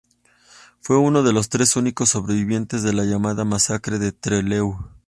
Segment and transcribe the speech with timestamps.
[0.79, 4.75] Fue uno de los tres únicos sobrevivientes de la llamada Masacre de Trelew.